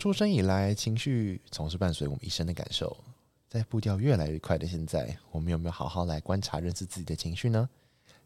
[0.00, 2.96] 出生以来，情绪总是伴随我们一生的感受。
[3.50, 7.68] 在步调越来越快的现在，我们有没有好好来观察、认识自己的情绪呢？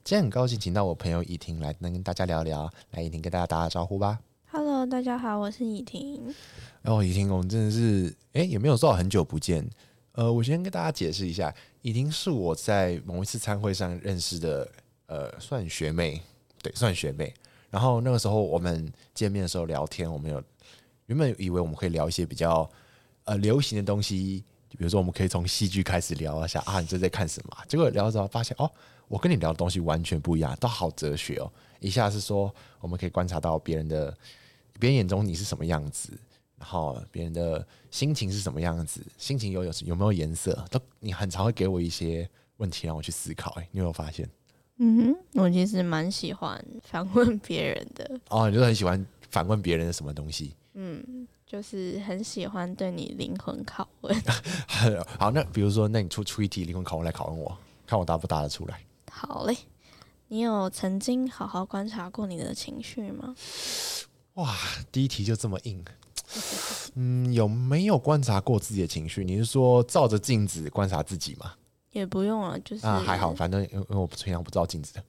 [0.05, 2.73] 今天很高兴请到我朋友以婷来，能跟大家聊聊。
[2.93, 4.21] 来，以婷跟大家打个招呼吧。
[4.53, 6.33] Hello，大家好，我是以婷。
[6.83, 9.69] 哦，以婷，我们真的是哎，也没有说很久不见。
[10.13, 11.53] 呃，我先跟大家解释一下，
[11.83, 14.71] 以婷是我在某一次餐会上认识的，
[15.07, 16.23] 呃，算学妹，
[16.63, 17.35] 对，算学妹。
[17.69, 20.41] 然后那个时候我们见面的时候聊天，我们有。
[21.07, 22.69] 原本以为我们可以聊一些比较
[23.25, 27.57] 呃流行的东西，比如说我们可以从戏剧开始聊一下啊，你这在看什么？
[27.69, 28.71] 结果聊着发现哦，
[29.09, 31.53] 我跟你聊的东西完全不一样，都好哲学哦。
[31.81, 34.17] 一下是说我们可以观察到别人的
[34.81, 36.11] 别人眼中你是什么样子，
[36.59, 43.51] 然后别人的心情是什么样子，心情有有有没有颜色，都你很常会给我一些问题让我去思考。
[43.53, 44.29] 哎，你有没有发现？
[44.79, 48.21] 嗯哼，我其实蛮喜欢反问别人的。
[48.31, 50.57] 哦，你就是很喜欢反问别人的什么东西？
[50.75, 54.15] 嗯，就是很喜欢对你灵魂拷问。
[55.19, 58.81] 好，那比如说，那你出出一题灵魂拷问来拷问我，看我答不答得出来。
[59.11, 59.57] 好嘞，
[60.29, 63.35] 你有曾经好好观察过你的情绪吗？
[64.35, 64.57] 哇，
[64.91, 65.85] 第一题就这么硬。
[66.97, 69.25] 嗯，有没有观察过自己的情绪？
[69.25, 71.53] 你是说照着镜子观察自己吗？
[71.93, 75.05] 也不用啊，就是啊，还好，反正因为我平常不照镜子的。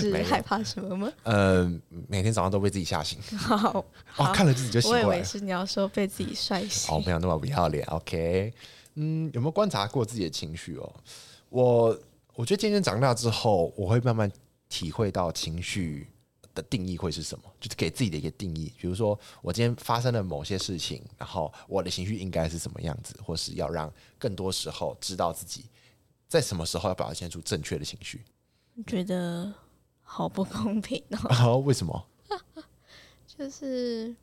[0.00, 1.12] 是害怕什么吗？
[1.22, 1.64] 呃，
[2.08, 3.20] 每天早上都被自己吓醒。
[3.36, 3.84] 好，
[4.18, 4.88] 哇，看了自己就。
[4.88, 6.94] 我以为是你要说被自己帅醒。
[6.94, 7.84] 哦，没有那么不要脸。
[7.86, 8.52] OK，
[8.94, 10.94] 嗯，有没有观察过自己的情绪哦？
[11.48, 11.98] 我
[12.34, 14.30] 我觉得渐渐长大之后，我会慢慢
[14.68, 16.08] 体会到情绪
[16.54, 18.72] 的定义会是什么，就是给自己的一个定义。
[18.78, 25.64] 比如说，我今天发生了某些事情，然后我的情绪应该是什么样子，或是要让更多时候知道自己。
[26.28, 28.22] 在什么时候要表现出正确的情绪？
[28.74, 29.50] 你觉得
[30.10, 31.28] 好不公平哦！
[31.28, 32.06] 啊，为什么？
[33.28, 34.16] 就是，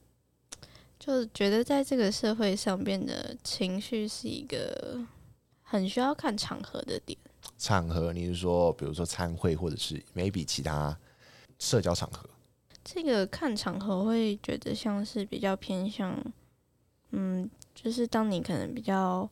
[0.99, 4.99] 就觉得在这个社会上变得情绪是一个
[5.61, 7.17] 很需要看场合的点。
[7.59, 10.97] 场合，你是说，比如说参会，或者是 maybe 其他
[11.59, 12.27] 社交场合？
[12.83, 16.19] 这个看场合会觉得像是比较偏向，
[17.11, 19.29] 嗯，就是当你可能比较，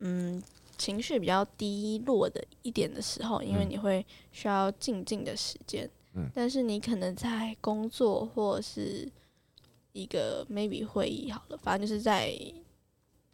[0.00, 0.42] 嗯。
[0.78, 5.90] 情绪比较低落的一点的时候，因为你会需要静静的时间。
[6.14, 9.06] 嗯，但是你可能在工作或是
[9.92, 12.32] 一个 maybe 会议好了，反正就是在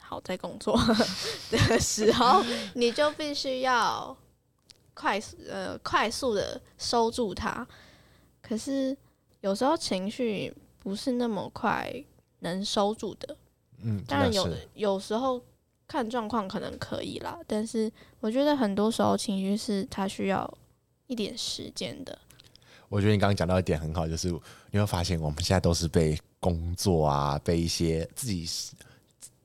[0.01, 0.77] 好在工作
[1.53, 2.43] 的时候，
[2.75, 4.17] 你就必须要
[4.95, 7.67] 快速呃快速的收住它。
[8.43, 8.97] 可是
[9.43, 12.05] 有时候情绪不是那么快
[12.41, 13.37] 能收住的。
[13.83, 15.41] 嗯，当然有有时候。
[15.87, 17.91] 看状况可能可以啦，但是
[18.21, 20.53] 我觉得很多时候情绪是它需要
[21.07, 22.19] 一点时间的。
[22.89, 24.29] 我觉得你刚刚讲到一点很好，就是
[24.71, 28.49] 你会发现我们现在都是被工作啊，被一些自己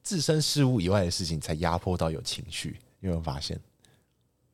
[0.04, 3.60] 自身事物以外的事情才压迫到有情绪，你有没有发现？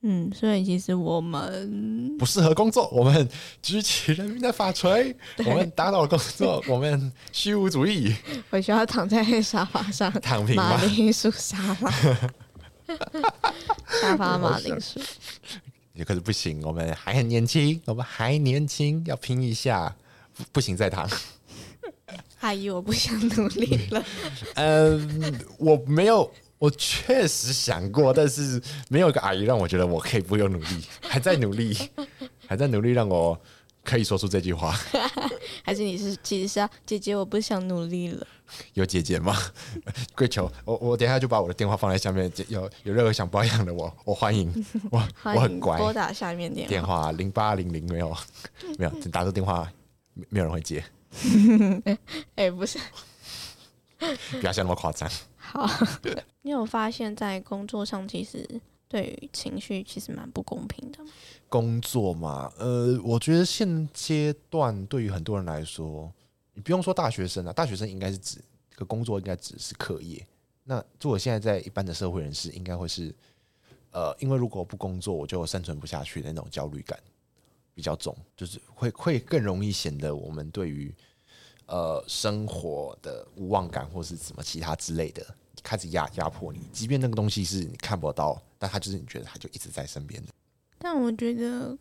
[0.07, 3.27] 嗯，所以其实我们不适合工作，我们
[3.59, 8.15] 举起人民的法锤， 我们打倒工作，我们虚无主义。
[8.51, 10.77] 我需要躺在沙发上躺平吧？
[10.77, 11.89] 马铃薯沙发，
[13.99, 14.99] 沙发马铃薯。
[15.93, 19.95] 也可是不行，我们还很年轻，我们还年轻，要拼一下，
[20.35, 21.09] 不，不行再躺。
[22.41, 24.05] 阿姨，我不想努力了。
[24.53, 26.31] 嗯，我没有。
[26.57, 31.77] 我确实想过，但是没有一个阿姨让我觉得我可以不用努力，还在努力，
[32.47, 33.39] 还在努力，让我
[33.83, 34.73] 可以说出这句话。
[35.63, 38.25] 还是你是其实是啊，姐姐，我不想努力了。
[38.73, 39.35] 有姐姐吗？
[40.15, 42.31] 跪求我，我等一下就把我的电话放在下面。
[42.47, 44.51] 有有任何想保养的我，我欢迎。
[44.91, 45.77] 我我很乖。
[45.77, 48.15] 拨打下面电话，电话零八零零没有
[48.77, 49.67] 没有，打这电话
[50.29, 50.83] 没有人会接。
[52.35, 52.79] 哎、欸，不是，
[54.39, 55.09] 不要想那么夸张。
[55.37, 55.67] 好，
[56.45, 58.47] 你有发现，在工作上其实
[58.87, 61.09] 对于情绪其实蛮不公平的吗？
[61.49, 66.13] 工作嘛，呃，我觉得现阶段对于很多人来说，
[66.53, 68.39] 你不用说大学生啊，大学生应该是指
[68.69, 70.23] 这个工作应该只是课业。
[70.63, 73.11] 那如果现在在一般的社会人士，应该会是
[73.89, 76.99] 呃，因为如果不工作，我就生存不下去的那种焦虑感
[77.73, 80.93] 比较重，就是会会更容易显得我们对于
[81.65, 85.25] 呃生活的无望感，或是什么其他之类的，
[85.65, 86.59] 开始压压迫你。
[86.71, 90.31] 即便那个东西是你看不到，但他就是你觉得他就一直在身边的。
[90.77, 91.75] 但我觉得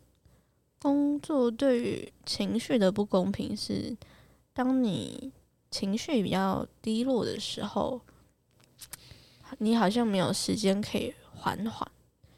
[0.81, 3.95] 工作对于情绪的不公平是，
[4.53, 5.31] 当你
[5.69, 8.01] 情绪比较低落的时候，
[9.59, 11.91] 你好像没有时间可以缓缓。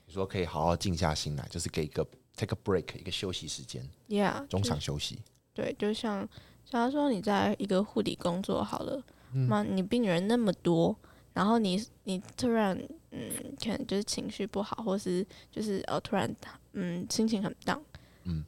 [0.05, 2.05] 你说可以好好静下心来，就是给一个
[2.35, 5.19] take a break，一个休息时间，yeah，中场休息。
[5.53, 6.27] 对，就像
[6.65, 9.01] 假如说你在一个护理工作好了，
[9.49, 10.95] 那、嗯、你病人那么多，
[11.37, 12.75] 然后你你突然
[13.11, 13.29] 嗯，
[13.61, 16.35] 可能就是情绪不好，或是就是呃突然
[16.73, 17.79] 嗯心情很 down，
[18.23, 18.43] 嗯，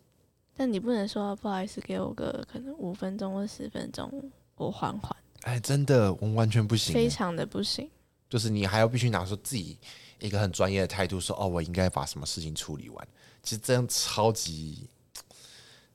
[0.55, 4.11] 但你不能说不好意思，给我个可能五分钟或十分钟，
[4.55, 5.15] 我缓缓。
[5.41, 7.87] 哎，真的，我们完全不行，非常的不行。
[8.27, 9.77] 就是你还要必须拿出自己
[10.17, 13.07] 一个很专业的态度，说哦，我应该把什么事情处理完。
[13.43, 14.87] 其实这样超级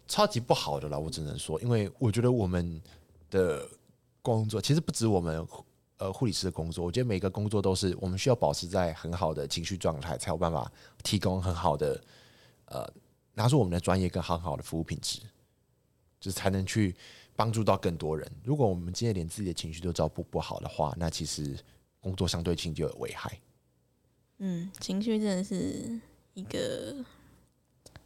[0.06, 2.80] 超级不好的了，我只能说，因为我觉得我们
[3.30, 3.68] 的
[4.22, 5.44] 工作其实不止我们
[6.04, 10.70] 呃护理师的工作，我觉得每个工作都是我们需要保持在很好的情绪状态，才有办法
[11.02, 12.00] 提供很好的
[12.66, 12.88] 呃
[13.34, 15.20] 拿出我们的专业跟很好的服务品质，
[16.20, 16.94] 就是才能去
[17.34, 18.30] 帮助到更多人。
[18.42, 21.56] 如果我们今天连自己的情绪都照顾不好的话，那其实。
[22.04, 23.40] 工作相对性就有危害。
[24.36, 25.98] 嗯，情绪真的是
[26.34, 27.02] 一个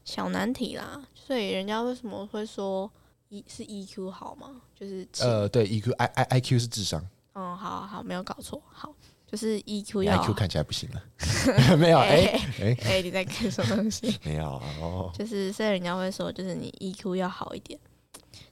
[0.05, 1.05] 小难题啦。
[1.17, 2.89] 所以人家为什么会说
[3.29, 4.63] E 是 EQ 好吗？
[4.79, 7.05] 就是呃，对，EQ I I I Q 是智商。
[7.39, 8.61] 嗯，好好，没有搞错。
[8.69, 8.93] 好，
[9.25, 11.03] 就是 EQ 要 IQ 看起来不行了。
[11.79, 14.19] 没有，哎哎哎，你在看什么东西？
[14.25, 14.45] 没有
[14.81, 15.13] 哦。
[15.17, 17.79] 就是虽然人家会说，就是你 EQ 要好一点。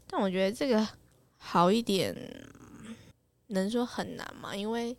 [0.06, 0.86] 但我觉得这个
[1.36, 2.14] 好一点，
[3.48, 4.54] 能说很难吗？
[4.54, 4.96] 因为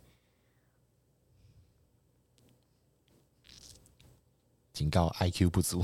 [4.74, 5.82] 警告：IQ 不足，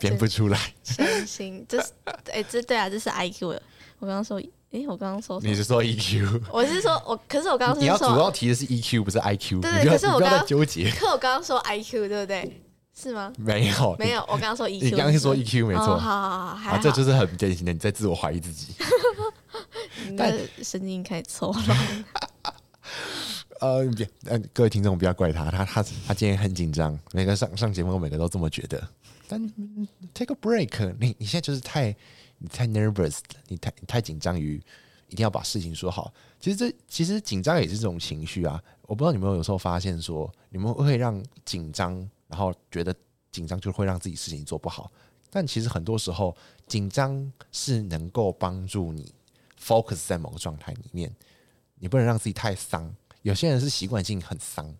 [0.00, 0.58] 编不出来。
[0.82, 1.92] 相信这是
[2.32, 3.62] 哎，这对啊，这是 IQ 的。
[4.00, 4.42] 我刚刚说，
[4.72, 6.42] 哎，我刚刚说，你是说 EQ？
[6.50, 9.60] 我是说，我可是我刚刚你要主要提的是 EQ，不是 IQ。
[9.60, 10.90] 对对，可是我刚刚纠结。
[10.92, 12.62] 可我刚刚说 IQ，对不对？
[12.94, 13.32] 是吗？
[13.38, 14.20] 没有，没有。
[14.22, 15.98] 我刚刚说 EQ，你刚刚说 EQ 没错。
[15.98, 18.74] 好好好，这就是很典型的你在自我怀疑自己。
[20.16, 22.54] 但神经开始错了。
[23.60, 28.82] 呃，别，呃，各位听众不要怪他，他他他今天很紧张，每个上上节目，我每个都这么觉得。
[29.28, 29.40] 但
[30.12, 31.94] take a break，你你现在就是太
[32.42, 34.60] 你太 nervous，你太太紧张于
[35.06, 36.12] 一定要把事情说好。
[36.40, 38.60] 其实这其实紧张也是这种情绪啊。
[38.82, 41.96] 我不知道你们有时候发现说，你们会让紧张，
[42.26, 42.94] 然后觉得
[43.30, 44.90] 紧张就会让自己事情做不好。
[45.30, 46.36] 但其实很多时候，
[46.66, 49.14] 紧张是能够帮助你
[49.58, 51.14] focus 在某个状态里面，
[51.76, 52.92] 你不能让自己太丧。
[53.22, 54.74] 有些人是习惯性很丧，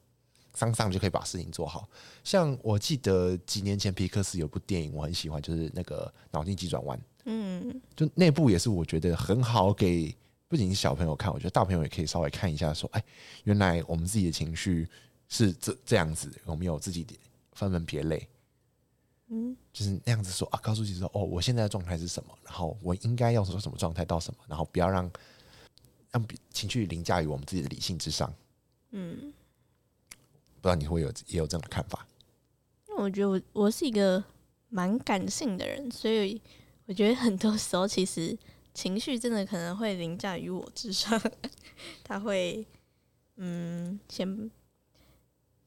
[0.52, 1.88] 丧丧就可以把事情做好。
[2.24, 6.98] 像我记得几年前皮克斯有部电影我很喜欢，就是那个《脑筋急转弯》。
[7.24, 10.14] 嗯，就那部也是我觉得很好给
[10.48, 13.04] 不仅是小朋友看，我觉得大朋友也可以稍微看一下，说，哎，
[13.44, 14.88] 原来我们自己的情绪
[15.28, 17.14] 是这这样子，我们有自己的
[17.52, 18.28] 分门别类。
[19.28, 25.10] 嗯，就是那样子说啊，告诉自己说，哦，我现在的状态是什么，然后我应该要说什么状态到什么，然后不要让。
[26.14, 28.30] 让情绪凌驾于我们自己的理性之上。
[28.90, 29.32] 嗯，
[30.60, 32.06] 不知道你会有也有这样的看法？
[32.86, 34.22] 因为我觉得我我是一个
[34.68, 36.38] 蛮感性的人，所以
[36.92, 38.36] 我觉得很多时候其实
[38.74, 41.18] 情绪真的可能会凌驾于我之上，
[42.04, 42.66] 他会
[43.36, 44.50] 嗯先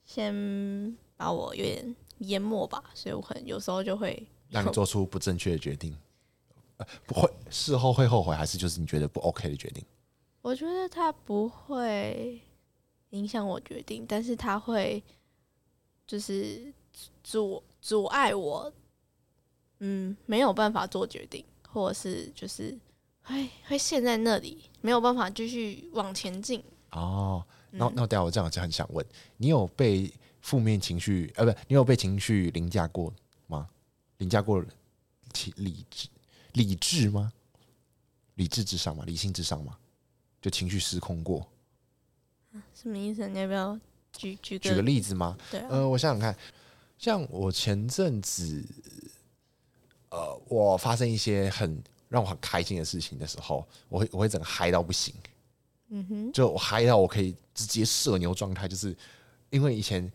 [0.03, 5.98] 先把我有点淹没吧，所以我可能有时候就会让你做出不正确的决定。
[6.77, 9.84] 呃不会事后会后悔，还是就是你觉得不 OK 的决定？
[10.44, 12.39] 我觉得他不会
[13.10, 15.03] 影响我决定，但是他会
[16.05, 16.72] 就是
[17.24, 18.72] 阻阻碍我，
[19.79, 22.77] 嗯，没有办法做决定，或者是就是
[23.24, 26.63] 会会陷在那里，没有办法继续往前进。
[26.91, 29.05] 哦，那那等下我这样就很想问，
[29.38, 33.13] 你有被负面情绪呃，不，你有被情绪凌驾过
[33.48, 33.67] 吗？
[34.17, 34.63] 凌驾过
[35.58, 36.08] 理智
[36.53, 37.32] 理智吗？
[38.36, 39.03] 理智之上吗？
[39.05, 39.77] 理性之上吗？
[40.41, 41.46] 就情绪失控过，
[42.74, 43.27] 什么意思？
[43.27, 43.77] 你要不要
[44.13, 45.36] 举举个举个例子吗？
[45.50, 46.38] 对、啊，呃，我想想看，
[46.98, 48.63] 像我前阵子，
[50.15, 55.13] 呃，我发生一些很让我很开心的事情的时候，我会我会整个嗨到不行，
[55.89, 58.95] 嗯哼，就我嗨到我可以直接社牛状态，就是
[59.50, 60.10] 因为以前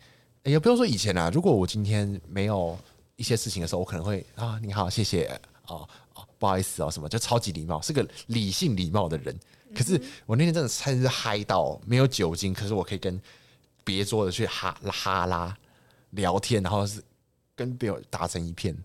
[0.45, 2.79] 也不用说以前啊，如果我今天没有
[3.17, 5.27] 一些事情的时候，我可能会啊，你好，谢谢，
[5.67, 9.39] 哦哦，不好意思哦，什么就超级礼貌，是个理性礼貌的人。
[9.75, 13.21] 可是我那天真的真是嗨到没有酒精，可是我可以跟
[13.85, 15.55] 别桌的去哈拉哈拉
[16.11, 17.03] 聊天，然后是
[17.55, 18.77] 跟别人打成一片，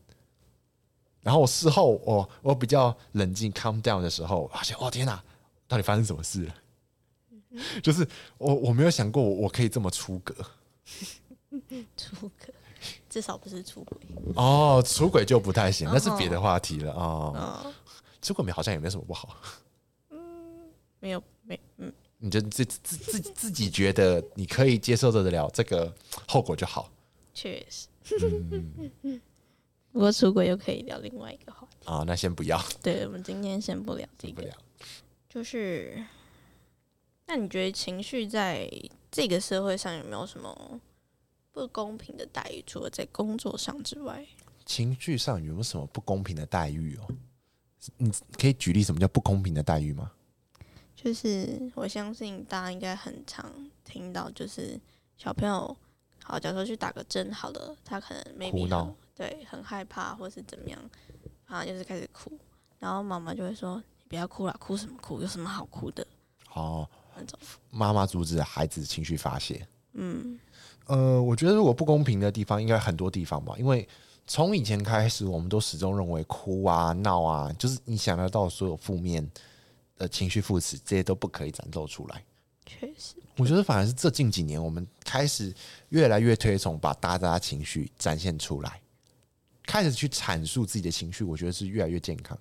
[1.25, 5.19] 然后我事后我我比较冷静 calm down 的时候，发现哦天哪，
[5.67, 6.43] 到底发生什么事？
[6.45, 6.55] 了？
[7.49, 10.35] 嗯、就是我我没有想过我我可以这么出格，
[11.97, 12.53] 出格，
[13.09, 13.97] 至少不是出轨。
[14.35, 17.33] 哦，出轨就不太行，那是别的话题了哦。
[17.35, 17.73] 哦
[18.21, 19.35] 出轨好像也没什么不好，
[20.11, 20.19] 嗯，
[20.99, 25.91] 没有没嗯，你就自自自自己觉得你可以接受得了这个
[26.27, 26.87] 后果就好，
[27.33, 27.87] 确实。
[29.03, 29.21] 嗯
[29.95, 32.61] 不过出轨又可以聊另外一个话题啊，那先不要。
[32.83, 34.33] 对，我们今天先不聊这个。
[34.33, 34.53] 不聊。
[35.29, 36.03] 就是，
[37.27, 38.69] 那你觉得情绪在
[39.09, 40.81] 这个社会上有没有什么
[41.53, 42.61] 不公平的待遇？
[42.67, 44.25] 除了在工作上之外，
[44.65, 47.07] 情绪上有没有什么不公平的待遇哦？
[47.95, 50.11] 你可以举例什么叫不公平的待遇吗？
[50.93, 53.49] 就是我相信大家应该很常
[53.85, 54.77] 听到，就是
[55.15, 55.77] 小朋友，
[56.27, 58.91] 好，假如说去打个针，好了，他可能 maybe 闹。
[59.13, 60.79] 对，很害怕或是怎么样，
[61.45, 62.31] 啊，就是开始哭，
[62.79, 65.21] 然后妈妈就会说：“你不要哭了，哭什么哭？
[65.21, 66.05] 有什么好哭的？”
[66.55, 67.37] 哦，那种
[67.69, 69.67] 妈妈阻止孩子情绪发泄。
[69.93, 70.39] 嗯，
[70.87, 73.87] 呃，我觉得如果不公平的地方，应该很多地方吧，因为
[74.25, 79.29] 从以前开始，我们都始终认为哭啊、闹啊，就是你想得到所有负面
[79.95, 82.23] 的情绪副词，这些都不可以展露出来。
[82.65, 85.53] 确实，我觉得反而是这近几年，我们开始
[85.89, 88.81] 越来越推崇把大家情绪展现出来。
[89.67, 92.37] 开始去阐述自己的情绪，我觉得是越来越健康。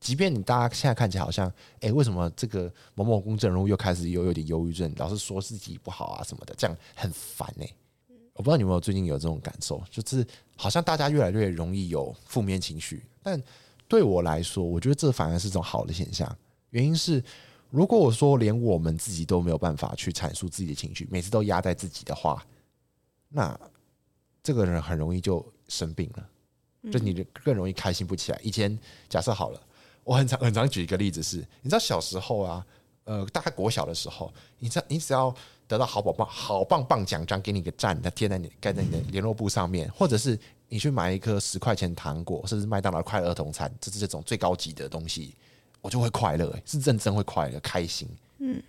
[0.00, 7.74] 即便你大家现在看起来好像，哎、为什么这个某某公众人物又开始有有点忧郁症，老是说自己不好啊什么的，这样很烦哎、欸。
[8.34, 13.02] 我不知道你有没有最近有这种感受，就是好像大家越来越容易有负面情绪。
[13.22, 13.42] 但
[13.88, 16.36] 对我来说，我觉得这反而是一种好的现象。
[16.70, 17.22] 原因是，
[17.76, 22.42] 如果我说连我们自己都没有办法去阐述自己的情绪，每次都压在自己的话，
[23.28, 23.54] 那
[24.42, 26.26] 这个人很容易就生病了。
[26.90, 28.40] 就你更容易开心不起来。
[28.42, 28.78] 以前
[29.10, 29.60] 假设好了，
[30.04, 32.66] 我很常很常举一个例子是，你知道小时候啊，
[33.04, 35.34] 呃，大概国小的时候，你知道你只要
[35.68, 40.38] 得到好宝宝好棒棒奖章，给你个赞，它贴在你盖在你的联络簿上面，或者是
[40.70, 45.34] 你去买一颗十块钱糖果，甚至麦当劳快乐儿童餐，这是这种最高级的东西，
[45.80, 48.08] 我就会快乐，是认真会快乐开心。
[48.38, 48.62] 嗯。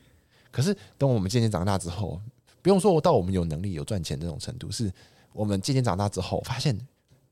[0.51, 2.21] 可是等我们渐渐长大之后，
[2.61, 4.91] 不用说我到我们有能力有赚钱这种程度，是
[5.33, 6.77] 我们渐渐长大之后发现。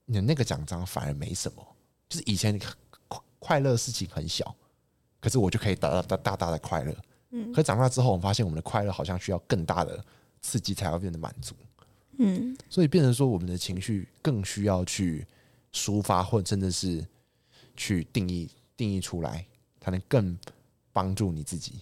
[0.08, 1.66] 你的那个奖章反而没什么，
[2.08, 2.56] 就是以前
[3.08, 4.54] 快快乐事情很小，
[5.18, 6.96] 可是我就可以得到大大大的快乐。
[7.30, 10.00] 嗯，可长大之后，我们发现我们的快乐好像需要更大的
[10.40, 11.56] 刺激才会变得满足。
[12.18, 15.26] 嗯，所以变成说，我们的情绪更需要去
[15.72, 17.04] 抒发，或者甚至是
[17.76, 19.44] 去定义定义出来，
[19.86, 20.36] 才能更
[20.92, 21.74] 帮助你自己。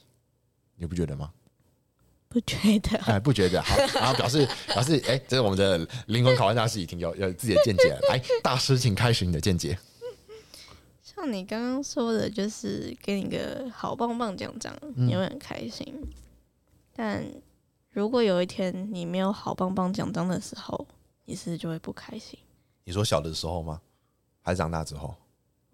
[0.77, 1.33] 你不觉得吗？
[2.29, 7.99] 不觉得，哎，不觉得好，然后表示 表示，哎，这是我们的灵魂拷问大师，已经有有自己的见解。
[8.11, 9.79] 来，大师，请开始你的见解。
[11.03, 15.87] 像你刚刚说的，就是给你个好棒棒奖章，你会很开心。
[16.03, 16.09] 嗯、
[16.93, 17.25] 但
[17.89, 20.87] 如果有一天你没有好棒棒奖章的时候，
[21.25, 22.39] 你是不是就会不开心？
[22.85, 23.81] 你说小的时候吗？
[24.43, 25.15] 还是长大之后？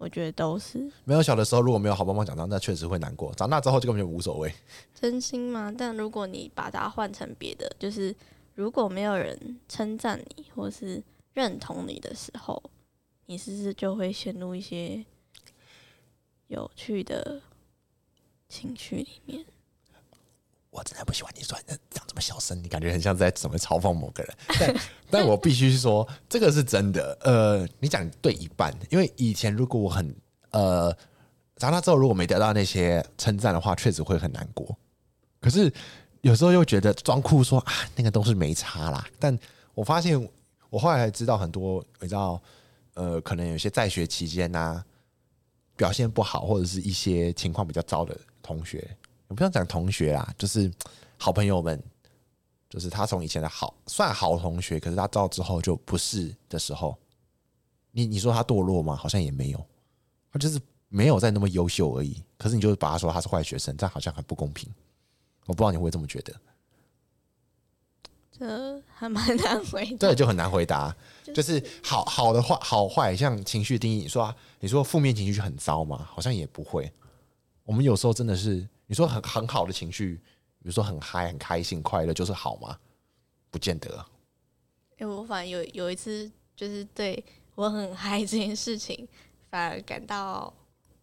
[0.01, 3.31] 我觉得都是没有小的时候，如果没有好妈妈讲到，那确实会难过。
[3.35, 4.51] 长大之后就根本就无所谓。
[4.95, 5.71] 真心吗？
[5.77, 8.15] 但如果你把它换成别的，就是
[8.55, 11.03] 如果没有人称赞你或是
[11.35, 12.63] 认同你的时候，
[13.27, 15.05] 你是不是就会陷入一些
[16.47, 17.39] 有趣的
[18.49, 19.45] 情绪里面？
[20.71, 24.33] 我真的不喜欢你说你讲这么小声，你感觉很像在怎么嘲讽某个人。
[24.57, 24.75] 但
[25.11, 27.17] 但我必须说，这个是真的。
[27.21, 30.15] 呃，你讲对一半，因为以前如果我很
[30.51, 30.95] 呃
[31.57, 34.77] 长大之后如果没得到那些称赞的话，确实会很难过。
[35.41, 35.71] 可是
[36.21, 39.05] 有时候又觉得装酷说啊，那个都是没差啦。
[39.19, 39.37] 但
[39.73, 40.17] 我发现
[40.69, 42.41] 我后来才知道很多，你知道
[42.93, 44.81] 呃，可能有些在学期间啊
[45.75, 48.89] 表现不好，或者是一些情况比较糟的同学。
[49.31, 50.69] 我不想讲同学啊，就是
[51.17, 51.81] 好朋友们，
[52.69, 56.97] 就是他从以前的好算好同学，可是他到之后就不是的时候，
[57.91, 58.93] 你你说他堕落吗？
[58.93, 59.65] 好像也没有，
[60.33, 60.59] 他就是
[60.89, 62.21] 没有再那么优秀而已。
[62.37, 64.69] 可是你就把他说他是坏学生，这样好像很不公平。
[65.45, 66.35] 我不知道你会这么觉得，
[68.37, 69.95] 这还蛮难回答。
[69.95, 70.93] 对，就很难回答。
[71.33, 76.05] 就是好好的坏好坏，像情绪定义，你说啊，你说负面情绪就很糟吗？
[76.11, 76.91] 好像也不会。
[77.63, 78.67] 我们有时候真的是。
[78.91, 80.15] 你说很很好的情绪，
[80.59, 82.77] 比如说很嗨、很开心、快乐，就是好吗？
[83.49, 84.05] 不见得。
[84.95, 87.23] 哎、欸，我反而有有一次，就是对
[87.55, 89.07] 我很嗨这件事情，
[89.49, 90.53] 反而感到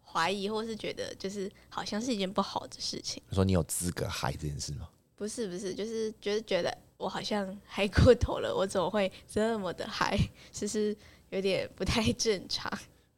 [0.03, 3.23] 怀疑，或是觉得就是好像是一件不好的事情。
[3.27, 4.87] 你说你有资格嗨这件事吗？
[5.17, 10.15] 不是，不是，就是觉得觉得我好像嗨过头了，我怎么会这么的嗨？
[10.53, 10.95] 其实
[11.31, 12.71] 有点不太正常。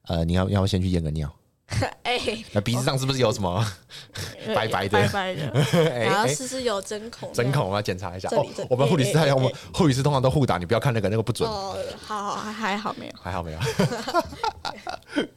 [0.03, 1.29] 呃，你要要不要先去验个尿？
[2.03, 3.65] 哎、欸，那鼻子上是不是有什么
[4.55, 4.99] 白白的？
[5.01, 5.53] 白白的，
[6.03, 8.29] 然后试试有针孔，针孔我要检查一下。
[8.31, 11.49] 哦，我们护理师还要我们护理师通常都互打，你不要看那个，那个不准。
[11.49, 13.59] 哦，好，还还好没有，还好没有。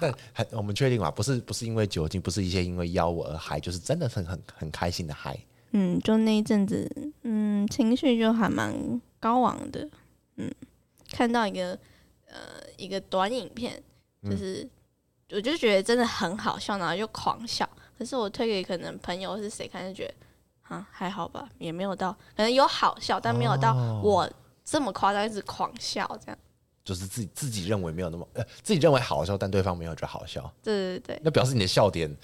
[0.00, 1.10] 但还我们确定嘛？
[1.10, 5.38] 不是不是因为酒精，不是一些因为药物而嗨，就是真的很很很开心的嗨。
[5.70, 6.90] 嗯，就那一阵子，
[7.22, 9.88] 嗯，情绪就还蛮高昂的。
[10.36, 10.52] 嗯，
[11.12, 11.78] 看到一个
[12.26, 12.36] 呃
[12.76, 13.80] 一个短影片，
[14.24, 14.62] 就是。
[14.62, 14.70] 嗯
[15.30, 17.68] 我就觉得真的很好笑，然后就狂笑。
[17.98, 20.14] 可是我推给可能朋友是谁看，就觉得
[20.74, 24.30] 啊还好吧，也没有到，可能有好笑，但没有到我
[24.64, 26.38] 这么夸张，一直狂笑这样。
[26.84, 30.52] 就是自己自己认为没有那么呃，自己认为好笑，但对方没有觉得好笑。
[30.62, 32.14] 对对对，那表示你的笑点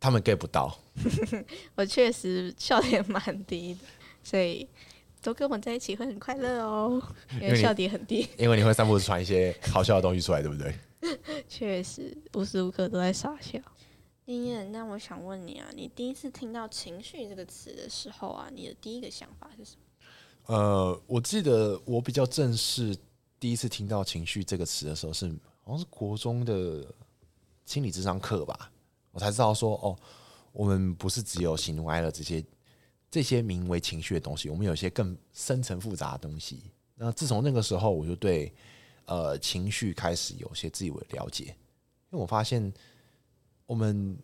[0.00, 0.76] 他们 get 不到。
[1.76, 3.80] 我确实笑点蛮低的，
[4.24, 4.68] 所以
[5.22, 7.00] 都跟我在一起会很快乐哦，
[7.40, 8.28] 因为笑点很低。
[8.36, 10.74] 因为，因为你会散步传一些好笑的东西出来，对不对？
[11.48, 13.58] 确实，无时无刻都在傻笑。
[14.24, 20.54] 丁燕，那我想问你啊，你第一次听到“情绪”这个词的时候啊，你的第一个想法是什么？
[20.54, 22.96] 呃，我记得我比较正式
[23.40, 26.86] 第一次听到“情绪”这个词的时候是，是好像是国中的
[27.64, 28.70] 心理智商课吧，
[29.10, 29.98] 我才知道说，哦，
[30.52, 32.44] 我们不是只有喜怒哀乐这些
[33.10, 36.70] 这些名为情绪的东西，我们有一些更深层复杂的东西。
[36.94, 38.54] 那自从那个时候，我就对。
[39.10, 41.52] 呃，情绪开始有些自己的了解，因
[42.10, 42.72] 为我发现
[43.66, 44.16] 我们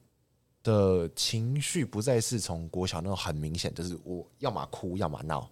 [0.62, 5.50] 的情绪不再是从国小那种很明显，就是我要么哭，要么闹，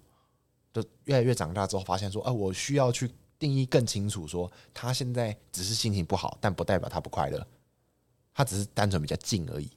[0.72, 7.44] 就越来越长大之后，发现说，啊，我需要去定义更清楚，说他现在只是心情不好，但不代表他不快乐，
[8.32, 9.68] 他只是单纯比较静而已，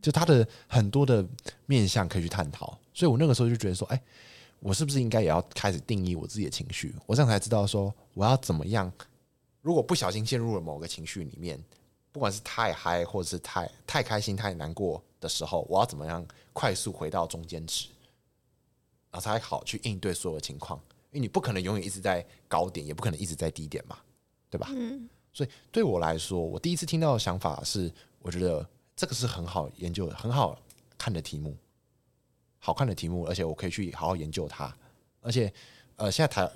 [0.00, 1.26] 就他的很多的
[1.66, 4.00] 面向可以去探讨，所以我那个时候就觉得说，哎。
[4.64, 6.94] 我是不是应该也要开始定义我自己的情绪？
[7.04, 8.90] 我这样才知道说我要怎么样。
[9.60, 11.62] 如果不小心陷入了某个情绪里面，
[12.10, 17.88] 不管是太嗨或者是太太开心、太难过的时候，我要怎么样快速回到中间值，
[19.10, 20.80] 然后才好去应对所有的情况？
[21.10, 23.98] 因为你不可能永远一直在高点，也不可能一直在低点嘛，
[24.48, 24.68] 对吧？
[24.70, 25.06] 嗯。
[25.30, 30.58] 所以对我来说，我第一次听到的想法是，我觉得这个是很好研究、很好
[30.96, 31.54] 看的题目。
[32.64, 34.74] 好看的题目，而且我可以去好好研究它。
[35.20, 35.52] 而且，
[35.96, 36.50] 呃，现在台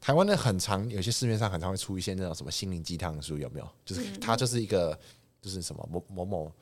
[0.00, 3.68] 台湾的很常，有些市面上很常会出一些那种什么心灵鸡汤书，有没有？
[3.84, 4.98] 就是它就是一个，
[5.40, 6.52] 就是什么某某某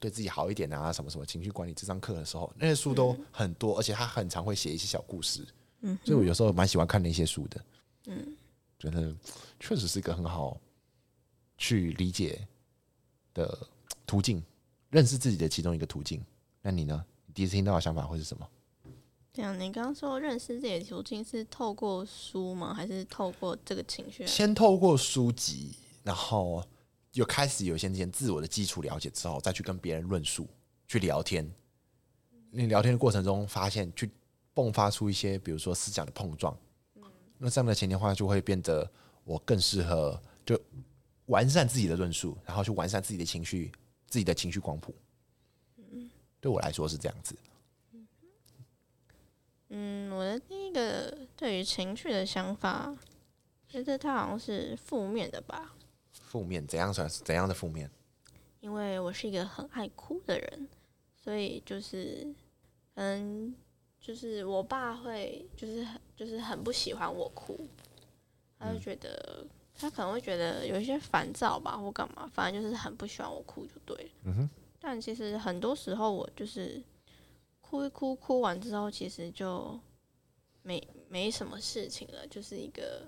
[0.00, 5.46] 对自己好一点啊，什么什么情绪管理这堂课的时候，那些书都很多，而且他很常会写一些小故事。
[5.82, 7.64] 嗯，所以我有时候蛮喜欢看那些书的。
[8.06, 8.36] 嗯，
[8.76, 9.14] 觉得
[9.60, 10.60] 确实是一个很好
[11.56, 12.44] 去理解
[13.32, 13.56] 的
[14.04, 14.42] 途径，
[14.90, 16.20] 认识自己的其中一个途径。
[16.60, 17.04] 那你呢？
[17.38, 18.44] 第一次听到的想法会是什么？
[19.32, 22.74] 对啊，你刚刚说认识自己的途径是透过书吗？
[22.74, 24.26] 还是透过这个情绪？
[24.26, 26.60] 先透过书籍，然后
[27.12, 30.48] 又开始有一些自我的基础了解之后，再去跟别人论述、
[30.88, 31.48] 去聊天。
[32.50, 34.10] 你聊天的过程中，发现去
[34.52, 36.58] 迸发出一些，比如说思想的碰撞。
[37.38, 38.90] 那这样的前提话，就会变得
[39.22, 40.60] 我更适合就
[41.26, 43.70] 完善自己的论述，然后去完善自己的情绪、
[44.08, 44.92] 自己的情绪光谱。
[46.40, 47.36] 对我来说是这样子。
[49.70, 52.96] 嗯，我的第一个对于情绪的想法，
[53.68, 55.74] 觉得它好像是负面的吧。
[56.12, 57.90] 负面怎样算是怎样的负面？
[58.60, 60.68] 因为我是一个很爱哭的人，
[61.22, 62.26] 所以就是
[62.94, 63.54] 嗯，
[64.00, 67.68] 就是我爸会就是很就是很不喜欢我哭，
[68.58, 74.10] 他就觉得、嗯、他可能会觉得有一些烦躁吧，或干嘛，反正就是很不喜欢我哭就对了。
[74.24, 74.50] 嗯哼。
[74.90, 76.82] 但其实很多时候，我就是
[77.60, 79.78] 哭一哭，哭完之后，其实就
[80.62, 83.06] 没没什么事情了，就是一个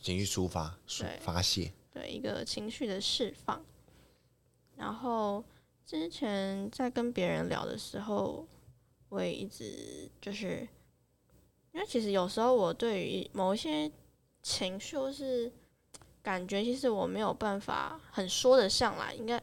[0.00, 0.74] 情绪抒发、
[1.20, 3.62] 发泄，对一个情绪的释放。
[4.76, 5.44] 然后
[5.84, 8.48] 之前在跟别人聊的时候，
[9.10, 10.66] 我也一直就是，
[11.74, 13.92] 因为其实有时候我对于某一些
[14.42, 15.52] 情绪或是
[16.22, 19.38] 感觉，其实我没有办法很说得上来，应该。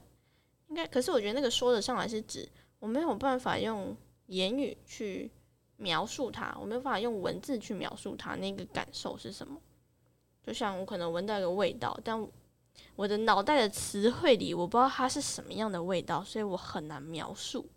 [0.85, 3.95] 可是我觉得那个说得上来是指我没有办法用
[4.27, 5.31] 言语去
[5.77, 9.59] 描述它，我没有办法用文字去描述它那个感受是什么。
[10.43, 12.27] 就像我可能闻到一个味道，但
[12.95, 17.67] 我的脑袋的词汇里我不知道它是什么样的味道，所以我很难描述。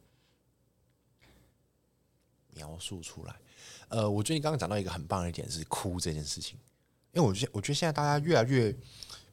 [2.55, 3.41] 描述出来，
[3.89, 6.59] 呃，我觉得你刚刚讲到一个很棒的一点是哭这件事情，
[7.13, 8.77] 因为我觉得我觉得现在大家越来越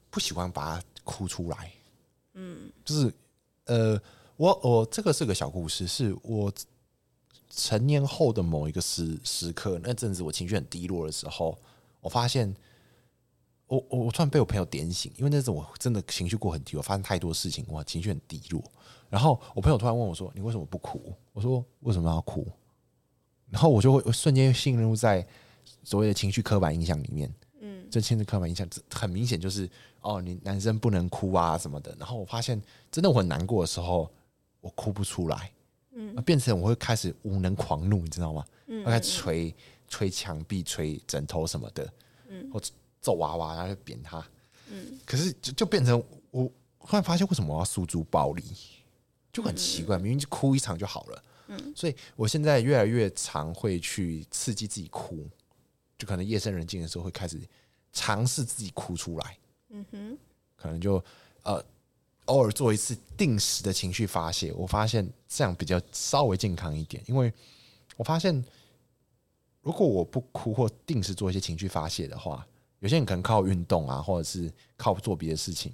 [0.08, 1.72] 不喜欢把它哭出来，
[2.32, 3.12] 嗯，就是。
[3.68, 4.00] 呃，
[4.36, 6.52] 我我这个是个小故事，是我
[7.50, 11.58] 成年后的某一个时时刻，那阵子我情绪很低落的时候，
[12.00, 12.54] 我发现，
[13.66, 18.62] 我我我突然被我朋友点醒，因为那时候我真的情绪过很低，我发生太多事情，我情绪很低落。
[19.10, 22.46] 然后我朋友突然问我说：“你为什么不哭？”我说：“为什么要哭？”
[23.48, 25.26] 然后我就会瞬间陷入在
[25.82, 27.32] 所谓的情绪刻板印象里面。
[27.88, 29.68] 嗯，这情绪刻板印象很明显就是
[30.00, 31.94] 哦，你男生不能哭啊什么的。
[31.98, 34.10] 然后我发现，真的我很难过的时候，
[34.60, 35.50] 我哭不出来。
[35.92, 38.44] 嗯，变成我会开始无能狂怒，你知道吗？
[38.66, 39.54] 嗯，我开始捶
[39.88, 41.92] 捶墙壁、捶枕头什么的。
[42.28, 42.60] 嗯，或
[43.00, 44.24] 揍娃娃，然后就扁他。
[44.70, 46.44] 嗯，可是就就变成我
[46.78, 48.44] 忽然发现，为什么我要诉诸暴力？
[49.32, 51.22] 就很奇怪，明明就哭一场就好了。
[51.48, 55.26] 嗯，所以我现在越来越常会去刺激自己哭，
[55.96, 57.40] 就可能夜深人静的时候会开始
[57.98, 59.38] 尝试自己哭出来。
[59.70, 60.18] 嗯哼，
[60.54, 61.02] 可能就
[61.42, 61.62] 呃
[62.26, 67.32] 偶尔做一次定时的情绪发泄，我发现这样比较稍微健康一点，因为
[67.96, 68.44] 我发现
[69.62, 72.46] 如果我不哭或定时做一些情绪发泄的话，
[72.78, 75.72] 有些人可能靠运动啊，或者是靠做别的事情，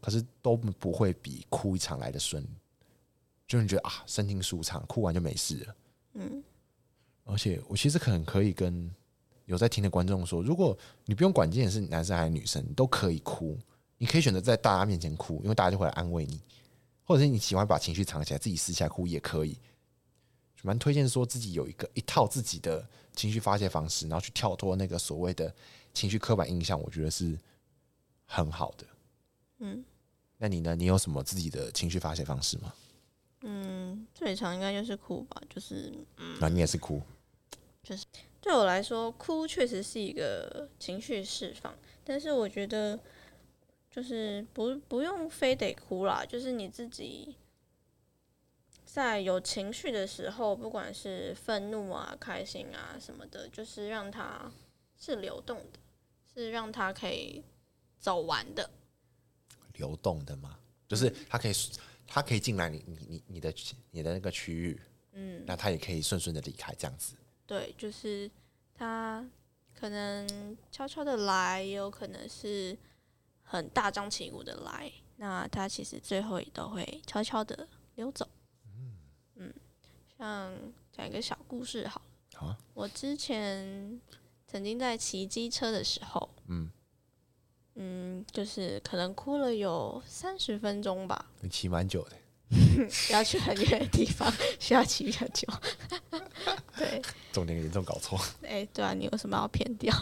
[0.00, 2.46] 可是都不会比哭一场来的顺。
[3.46, 5.76] 就你觉得啊，身心舒畅，哭完就没事了。
[6.14, 6.42] 嗯，
[7.24, 8.90] 而且我其实可能可以跟
[9.48, 13.58] 有在听的观众说，如果你不用管今天是男生还是女生，你都可以哭。
[13.96, 16.36] 你可以选择在大家面前哭，因为大家就会来安慰你；
[17.02, 19.58] 或者是你喜欢把情绪藏起来，自己私下哭也可以。
[20.62, 25.52] 蛮推荐说自己有一个一套自己的情绪发泄方式，然后去跳脱那个所谓的
[25.94, 27.38] 情绪刻板印象，我觉得是
[28.26, 28.86] 很好的。
[29.60, 29.82] 嗯，
[30.36, 30.76] 那你呢？
[30.76, 32.74] 你有什么自己的情绪发泄方式吗？
[33.42, 37.00] 嗯，最常应该就是哭吧，就是嗯，那你也是哭，
[37.88, 38.04] 就是
[38.40, 41.74] 对我来说，哭确实是一个情绪释放，
[42.04, 42.98] 但是我觉得
[43.90, 47.36] 就是不不用非得哭啦，就是你自己
[48.84, 54.52] 在有情绪的时候，不管是愤怒啊、开心啊什么的，就是让它
[54.98, 55.78] 是流动的，
[56.34, 57.42] 是让它可以
[57.98, 58.68] 走完的，
[59.74, 60.58] 流动的吗？
[60.86, 61.52] 就是它可以。
[62.10, 63.54] 它可以进来你你你你的
[63.90, 64.80] 你的那个区域，
[65.12, 67.14] 嗯，那它也可以顺顺的离开这样子。
[67.48, 68.30] 对，就是
[68.74, 69.26] 他
[69.74, 72.76] 可能悄悄的来，也有可能是
[73.42, 74.92] 很大张旗鼓的来。
[75.16, 78.28] 那他其实最后也都会悄悄的溜走。
[78.66, 78.92] 嗯
[79.36, 79.54] 嗯，
[80.18, 80.54] 像
[80.92, 82.06] 讲一个小故事好了。
[82.34, 82.58] 好啊。
[82.74, 83.98] 我之前
[84.46, 86.70] 曾经在骑机车的时候，嗯。
[87.80, 91.30] 嗯，就是可能哭了有三十分钟吧。
[91.40, 92.16] 你骑蛮久的，
[93.10, 95.46] 要去很远的地方， 需要骑比较久。
[96.76, 98.18] 对，重点严重搞错。
[98.42, 99.94] 哎、欸，对啊，你为什么要偏掉？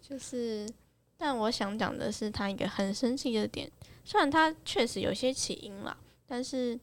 [0.00, 0.68] 就是，
[1.16, 3.70] 但我想讲的是，他一个很神奇的点，
[4.04, 5.96] 虽然他确实有些起因了，
[6.26, 6.78] 但是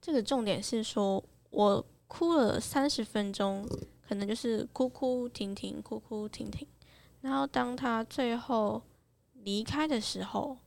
[0.00, 3.66] 这个重点是说，我哭了三十分钟，
[4.06, 6.66] 可能就是哭哭停停，哭哭停停。
[7.22, 8.82] 然后当他最后
[9.32, 10.58] 离开的时候，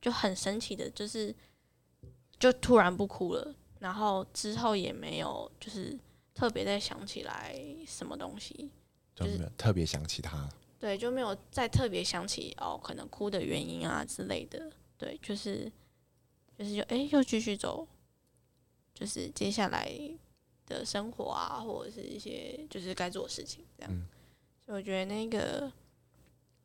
[0.00, 1.34] 就很神奇的，就是
[2.38, 5.98] 就突然不哭了，然后之后也没有就是
[6.34, 8.70] 特别再想起来什么东西，
[9.14, 10.48] 就是特别想起他，
[10.78, 15.70] 对，就没有再特别想起哦，可能哭的原因啊之类的，对，就是
[16.56, 17.86] 就是就哎又继续走，
[18.94, 19.92] 就是接下来
[20.66, 24.06] 的生活啊，或者是一些就是该做的事情这样，嗯，
[24.64, 25.72] 所以我觉得那个。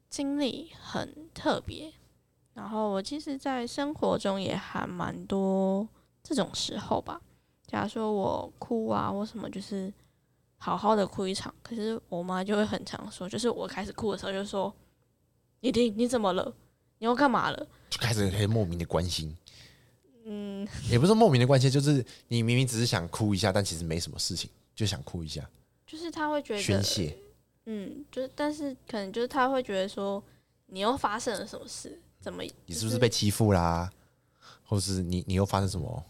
[0.09, 1.91] 经历很特别，
[2.53, 5.87] 然后我其实，在生活中也还蛮多
[6.21, 7.19] 这种时候吧。
[7.65, 9.91] 假如说我哭啊，或什么，就是
[10.57, 14.71] 好好的哭一场，可是我妈就会很常说，就是我开始哭的时候，就说
[15.61, 16.53] ：“你听，你怎么了？
[16.99, 19.35] 你又干嘛了？”就开始很莫名的关心。
[20.25, 25.43] 嗯，也不是莫名的关心，就是你明明只是想哭一下，但其实没什么事情，就想哭一下。
[25.87, 27.17] 就是他会觉得宣泄。
[27.65, 30.23] 嗯，就是，但是可能就是他会觉得说，
[30.67, 31.99] 你又发生了什么事？
[32.23, 32.41] 怎么？
[32.65, 33.91] 你是不是被欺负啦？
[34.63, 36.03] 或是你你又发生什么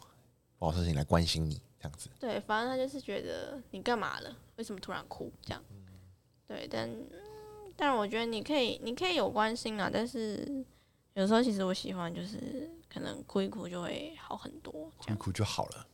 [0.57, 2.07] 不好事情来关心你这样子？
[2.19, 4.33] 对，反正他就是觉得你干嘛了？
[4.57, 5.31] 为什么突然哭？
[5.41, 5.61] 这样。
[6.47, 6.89] 对，但
[7.75, 9.89] 但我觉得你可以，你可以有关心啊。
[9.91, 10.63] 但是
[11.15, 14.71] 有时候其实我喜欢，就是可能哭一哭就会好很多。
[14.97, 15.87] 哭一哭就好了。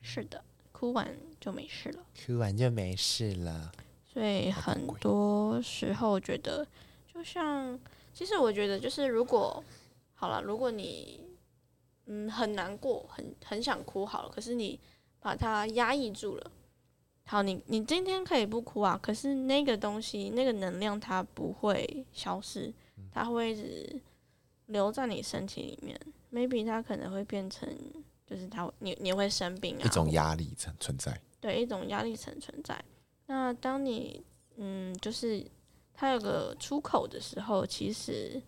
[0.00, 2.02] 是的，哭完就没事了。
[2.26, 3.70] 哭完就没事了。
[4.10, 6.66] 所以很多时候觉得，
[7.12, 7.78] 就像
[8.16, 9.62] 其实我觉得就是，如果
[10.14, 11.20] 好了，如果你
[12.06, 14.80] 嗯很难过，很很想哭好了，可是你
[15.20, 16.50] 把它压抑住了，
[17.26, 22.72] 好，你你今天可以不哭啊，可是那个东西那个能量它不会消失，
[23.12, 24.00] 它会一直
[24.64, 26.00] 留在你身体里面
[26.32, 27.68] ，maybe 它可能会变成
[28.26, 32.82] 就是它你你会生病啊，一种压力存存在，对，一种压力层存在。
[33.26, 34.24] 那当你
[34.56, 35.46] 嗯，就是
[35.96, 38.40] 它有个出口的时候，其实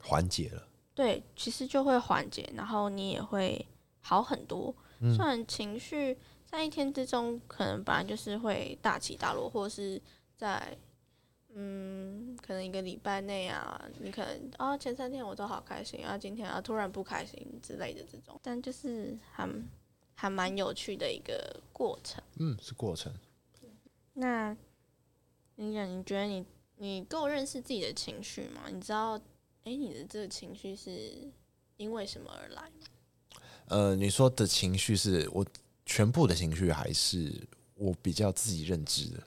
[0.00, 0.66] 缓解了。
[0.94, 3.64] 对，其实就会缓解，然后你也会
[4.00, 4.74] 好很多。
[5.00, 10.00] 嗯、虽然情绪在一天之中可能本来就是会大起大落，或是
[10.36, 10.76] 在
[11.54, 19.48] 嗯，可能一个礼拜内啊，你可能啊前三天我都好开心啊，今天啊突然不开心之类的这种，但就是还
[20.14, 22.22] 还蛮有趣的一个过程。
[22.38, 23.12] 嗯，是过程。
[24.14, 24.56] 那
[25.62, 26.44] 你讲，你觉得你
[26.76, 28.62] 你够认识自己的情绪吗？
[28.68, 29.16] 你知道？
[29.64, 31.30] 哎、欸，你的这个情绪是
[31.76, 32.68] 因为什么而来？
[33.66, 35.46] 呃，你说的情绪是我
[35.86, 37.32] 全部的情绪，还是
[37.74, 39.26] 我比较自己认知的，就是、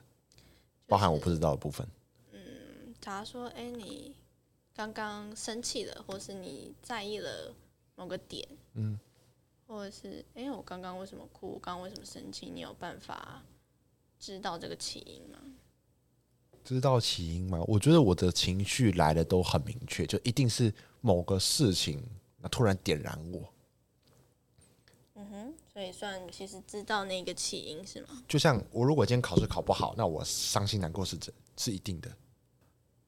[0.86, 1.88] 包含我不知道的部分？
[2.32, 4.14] 嗯，假如说，哎、欸，你
[4.74, 7.54] 刚刚生气了，或是你在意了
[7.94, 9.00] 某个点，嗯，
[9.66, 11.52] 或者是，哎、欸，我刚刚为什么哭？
[11.54, 12.50] 我刚刚为什么生气？
[12.50, 13.42] 你有办法
[14.18, 15.38] 知道这个起因吗？
[16.66, 17.62] 知道起因吗？
[17.68, 22.02] 我觉得我的情绪来的都很明确，就一定是某个事情
[22.38, 23.52] 那突然点燃我。
[25.14, 28.08] 嗯哼，所以算其实知道那个起因是吗？
[28.26, 32.10] 就像我如果今天考试考不好，那我伤心难过是真是一定的。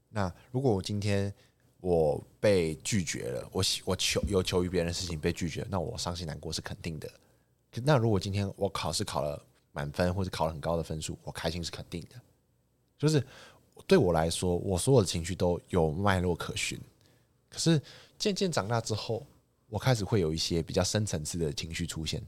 [0.09, 1.35] 那如果我今天
[1.81, 7.11] 我被拒绝了，我我求有求于别人的事情被拒绝，那我伤心难过是肯定的。
[7.83, 12.21] 那如果今天我考试考了满分或者考了很高的分数，我开心是肯定的。
[12.99, 13.25] 就是
[13.87, 16.79] 对我来说，我所有的情绪都有脉络可循。
[17.49, 17.81] 可是
[18.19, 19.25] 渐渐长大之后，
[19.69, 22.23] 我开始会有一些比较深层次的情绪出现。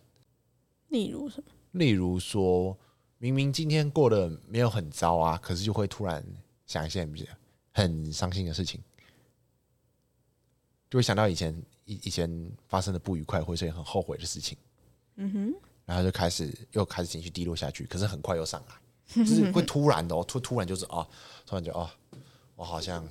[0.89, 1.51] 例如什么？
[1.73, 2.77] 例如说，
[3.19, 6.25] 明明今天过得没有很糟啊，可是就会突然
[6.67, 7.07] 想一些
[7.73, 8.81] 很伤心的事情，
[10.89, 11.55] 就会想到以前
[11.85, 14.57] 以以前发生的不愉快，或者很后悔的事情。
[15.17, 15.55] 嗯哼，
[15.85, 18.75] 然后就开始又开始情绪低落下去，可是很快又上来。
[19.15, 21.07] 就是会突然的哦，突突然就是啊，
[21.45, 21.93] 突然就啊，
[22.55, 23.07] 我好像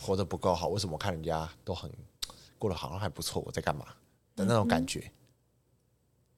[0.00, 1.90] 活得不够好，为什么我看人家都很
[2.58, 3.84] 过得好像还不错，我在干嘛
[4.34, 5.12] 的那种感觉？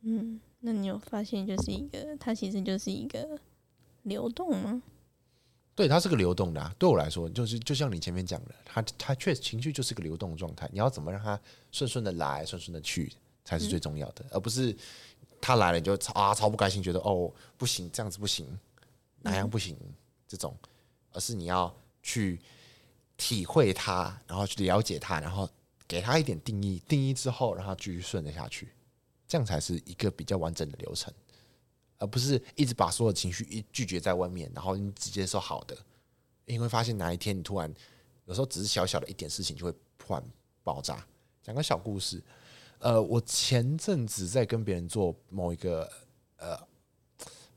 [0.02, 3.38] 嗯，那你有发现就是一个，它其实就是一个
[4.02, 4.82] 流动吗？
[5.74, 6.74] 对，它是个流动的啊。
[6.78, 13.12] 对我来说，就是就像你前面讲的，它它确实情绪就是个流动的状态，你要怎么让它顺顺的来，顺顺的去，
[13.44, 14.76] 才是最重要的，而不是。
[15.42, 18.46] 他来了你就超啊超不开心，觉得哦不行，这样子不行，
[19.22, 19.76] 哪样不行？
[20.28, 20.56] 这种，
[21.10, 22.40] 而是你要去
[23.16, 25.50] 体会他，然后去了解他，然后
[25.88, 28.68] 给他一点定义，定义之后让他继续顺着下去，
[29.26, 31.12] 这样才是一个比较完整的流程，
[31.98, 35.76] 而不是一直把所有情绪一拒绝在外面，然后你直接说好的，
[36.46, 37.74] 你会发现哪一天你突然
[38.26, 40.22] 有时候只是小小的一点事情就会突然
[40.62, 41.04] 爆炸。
[41.42, 42.22] 讲个小故事。
[42.82, 45.88] 呃，我前阵子在跟别人做某一个
[46.36, 46.58] 呃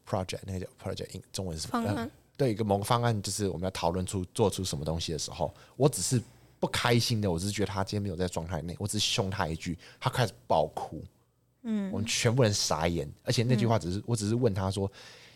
[0.07, 1.83] project，那个叫 project，中文是什么？
[1.89, 2.07] 呃、
[2.38, 6.21] 对，一个某个方案，就是我们要讨论出做出什么东西的时候，我只是
[6.59, 11.03] 不开心的，我只是觉得他今天没有在状态内，我只是凶他一句，他开始爆哭，
[11.63, 14.91] 嗯，我们全部人傻眼，而且那句话只是，嗯、我只是问他说，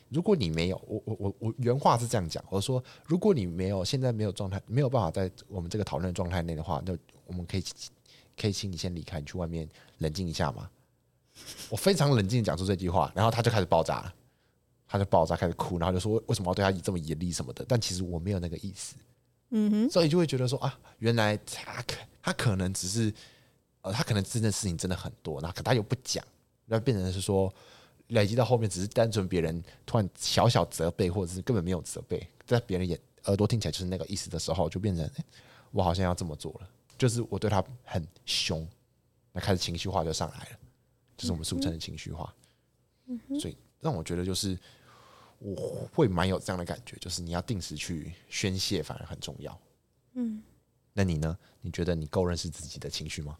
[0.09, 7.63] 如果你没有，我我我我原话是这样讲，我说如果你没有现在没有状态，没有办法在我们这个讨论状态内的话，那我们可以。
[8.39, 10.69] 可以请你先离开，你去外面冷静一下吗？
[11.69, 14.13] 我非常冷静讲出这句话，然后他就开始爆炸了，
[14.87, 17.65] 他就爆炸开始哭，然后就说为什么要对他这么严厉什么的？
[17.67, 18.95] 但其实我没有那个意思，
[19.51, 23.13] 嗯哼，所以就会觉得说啊，原来他可他可能只是
[23.81, 26.25] 呃，他可能真的事情真的很多，那可他又不讲，
[26.65, 27.53] 那变成是说
[28.07, 35.09] 累积到后面只是单纯别人突然小小责备，或者是根本没有责备，在别人眼耳朵听起来就是那个意思的时候，就变成
[35.71, 36.67] 我好像要这么做了。
[36.99, 38.67] 就是我对他很凶，
[39.31, 40.59] 那开始情绪化就上来了，
[41.17, 42.31] 就是我们俗称的情绪化。
[43.07, 44.55] 嗯所以让我觉得就是
[45.39, 49.59] 我会蛮有这样的感觉，就是你要定时去宣泄，反而很重要。
[50.13, 50.43] 嗯，
[50.93, 51.35] 那你呢？
[51.61, 53.37] 你觉得你够认识自己的情绪吗？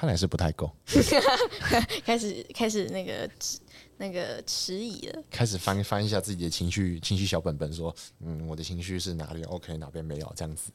[0.00, 0.74] 看来是不太够。
[2.04, 3.30] 开始开始那个。
[4.02, 10.72] 那个迟疑了，开始翻翻一下自己的情绪情绪小本本，说，嗯，我的情绪是哪里 OK，哪边没有这样子，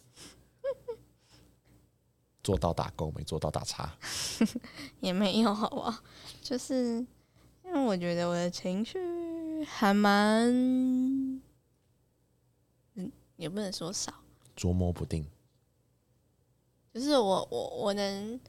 [2.43, 3.97] 做到打勾没做到打叉，
[5.01, 6.03] 也没有好不好？
[6.43, 7.03] 就是
[7.63, 8.99] 因为我觉得我的情绪
[9.63, 10.47] 还蛮，
[12.93, 14.13] 嗯，也不能说少，
[14.55, 15.25] 捉摸不定，
[16.93, 18.39] 就是我我我能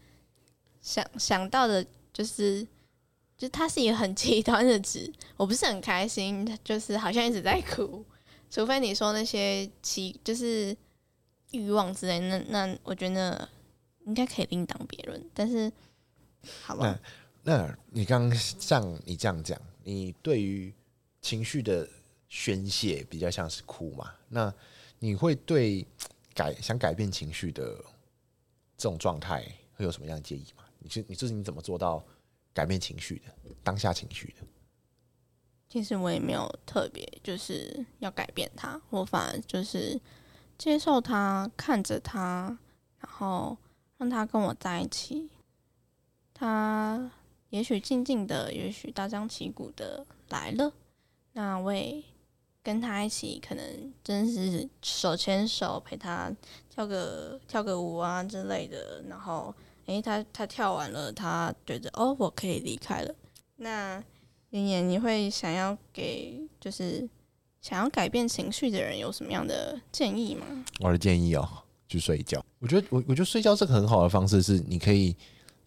[0.87, 2.65] 想想到的，就是。
[3.39, 8.03] 就它是一个很极端的值，我不是很开心，就是好像一直在哭，
[8.51, 10.75] 除非你说那些奇就是
[11.51, 13.47] 欲望之类，那那我觉得
[14.07, 15.23] 应该可以另当别论。
[15.35, 15.71] 但是，
[16.65, 16.99] 好吧，
[17.43, 20.73] 那那你刚刚像你这样讲，你对于
[21.21, 21.87] 情绪的
[22.31, 24.51] 宣泄比较像是哭嘛，那
[24.99, 25.87] 你会对
[26.33, 27.77] 改想改变情绪的
[28.79, 30.65] 这种状态会有什么样的建议吗？
[30.87, 32.01] 你是你这是你怎么做到
[32.55, 33.25] 改变情绪的
[33.65, 34.47] 当下情绪的？
[35.69, 40.01] 其实我也没有特别就是要改变他，我反而就是
[40.57, 42.57] 接受他，看着他，
[43.01, 43.59] 然后
[43.99, 45.29] 让他跟我在一起。
[46.33, 47.11] 他
[47.51, 50.73] 也许静静的，也许大张旗鼓的来了，
[51.33, 52.01] 那我也
[52.63, 56.33] 跟他一起，可能真是手牵手陪他
[56.71, 59.03] 跳个跳个舞啊之类的。
[59.09, 59.53] 然后，
[59.87, 63.15] 诶、他他跳完了，他觉得哦，我可以离开了。
[63.57, 64.03] 那
[64.51, 67.09] 妍妍，你会想要给就是
[67.61, 70.45] 想要改变情绪的人有什么样的建议吗？
[70.81, 71.49] 我的建议哦，
[71.89, 72.45] 去睡觉。
[72.59, 75.17] 我觉得我我觉得睡觉是个很好的方式，是你可以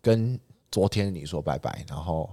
[0.01, 0.39] 跟
[0.71, 2.29] 昨天你说拜拜，然后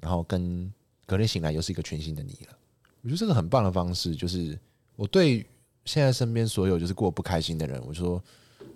[0.00, 0.72] 然后跟
[1.06, 2.58] 隔天醒来又是一个全新的你了。
[3.02, 4.58] 我觉得这个很棒的方式，就是
[4.96, 5.46] 我对
[5.84, 8.22] 现在身边所有就是过不开心的人，我说，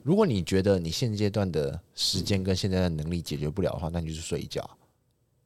[0.03, 4.69] 如果你觉得你现阶段的时间跟现在的能力解决不了的话，那你就去睡一觉。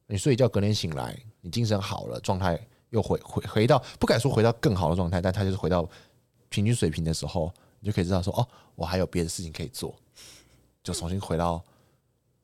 [0.07, 2.59] 你睡一觉，隔天醒来，你精神好了，状态
[2.91, 5.89] 又回回回到不敢说回到更好的状态，但他就是回到
[6.49, 9.95] 平均水平的时候，你就可以知道说，哦，我还有别的事情可以做，
[10.83, 11.63] 就重新回到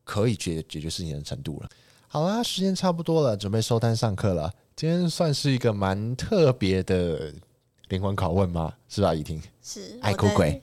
[0.04, 1.70] 可以解解决事情的程度了。
[2.08, 4.52] 好啦，时间差不多了，准备收摊上课了。
[4.74, 7.32] 今天算是一个蛮特别的
[7.88, 8.74] 灵魂拷问吗？
[8.88, 9.40] 是吧，怡婷？
[9.62, 10.60] 是爱哭鬼。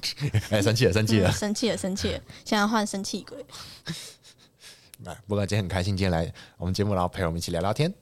[0.50, 2.20] 哎，生气了，生气了，生气了，生气了。
[2.44, 3.44] 现在换生气鬼，
[5.26, 5.96] 不过今天很开心。
[5.96, 7.92] 今天来我们节目，然后陪我们一起聊聊天。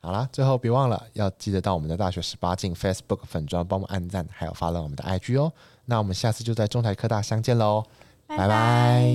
[0.00, 5.52] 好啦，最后别忘了要记得到我们的大学十八进 Facebook 粉砖，帮忙按赞，还有发了我们的 IG 哦。
[5.86, 7.84] 那我们下次就在中台科大相见喽，
[8.26, 9.10] 拜拜。